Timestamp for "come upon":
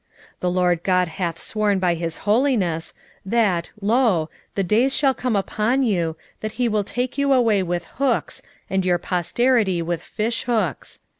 5.13-5.83